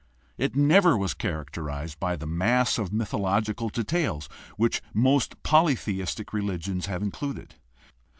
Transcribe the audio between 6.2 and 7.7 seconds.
religions have included.